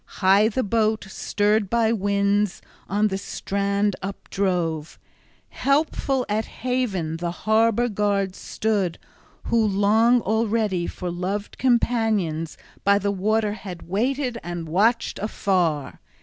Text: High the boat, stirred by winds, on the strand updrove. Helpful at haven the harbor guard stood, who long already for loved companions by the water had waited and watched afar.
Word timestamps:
High 0.17 0.47
the 0.47 0.63
boat, 0.63 1.05
stirred 1.07 1.69
by 1.69 1.93
winds, 1.93 2.63
on 2.89 3.09
the 3.09 3.19
strand 3.19 3.95
updrove. 4.01 4.97
Helpful 5.49 6.25
at 6.27 6.45
haven 6.45 7.17
the 7.17 7.29
harbor 7.45 7.87
guard 7.87 8.35
stood, 8.35 8.97
who 9.43 9.63
long 9.63 10.21
already 10.21 10.87
for 10.87 11.11
loved 11.11 11.59
companions 11.59 12.57
by 12.83 12.97
the 12.97 13.11
water 13.11 13.53
had 13.53 13.83
waited 13.87 14.39
and 14.41 14.67
watched 14.67 15.19
afar. 15.19 15.99